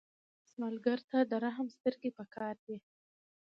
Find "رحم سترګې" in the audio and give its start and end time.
1.43-2.09